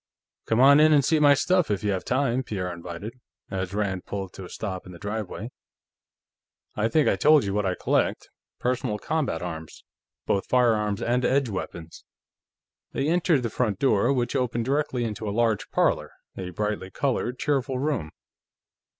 "Come 0.47 0.59
on 0.59 0.79
in 0.79 0.91
and 0.93 1.05
see 1.05 1.19
my 1.19 1.35
stuff, 1.35 1.69
if 1.69 1.83
you 1.83 1.91
have 1.91 2.03
time," 2.03 2.41
Pierre 2.41 2.73
invited, 2.73 3.19
as 3.51 3.71
Rand 3.75 4.03
pulled 4.07 4.33
to 4.33 4.43
a 4.43 4.49
stop 4.49 4.87
in 4.87 4.93
the 4.93 4.97
driveway. 4.97 5.51
"I 6.75 6.87
think 6.89 7.07
I 7.07 7.15
told 7.15 7.43
you 7.43 7.53
what 7.53 7.67
I 7.67 7.75
collect 7.75 8.31
personal 8.57 8.97
combat 8.97 9.43
arms, 9.43 9.83
both 10.25 10.47
firearms 10.47 11.03
and 11.03 11.23
edge 11.23 11.49
weapons." 11.49 12.03
They 12.93 13.09
entered 13.09 13.43
the 13.43 13.51
front 13.51 13.77
door, 13.77 14.11
which 14.11 14.35
opened 14.35 14.65
directly 14.65 15.03
into 15.03 15.29
a 15.29 15.29
large 15.29 15.69
parlor, 15.69 16.09
a 16.35 16.49
brightly 16.49 16.89
colored, 16.89 17.37
cheerful 17.37 17.77
room. 17.77 18.09